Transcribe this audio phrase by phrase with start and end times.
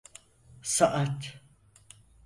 [0.63, 1.37] Saat…